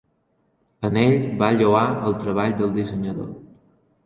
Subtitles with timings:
[0.89, 1.13] En ell
[1.43, 3.31] va lloar el treball del dissenyador.